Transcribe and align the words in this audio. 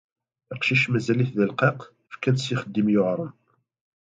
Aqcic 0.53 0.83
mazal-it 0.91 1.29
d 1.37 1.39
aleqqaq, 1.45 1.79
fkan-t 2.13 2.41
s 2.45 2.51
ixeddim 2.53 2.87
yewɛren. 2.91 3.31